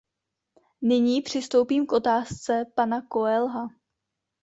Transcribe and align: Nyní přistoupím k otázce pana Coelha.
Nyní 0.81 1.21
přistoupím 1.21 1.85
k 1.85 1.91
otázce 1.91 2.65
pana 2.75 3.01
Coelha. 3.13 3.67